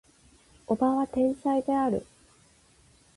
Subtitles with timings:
[0.65, 2.07] 叔母は天才である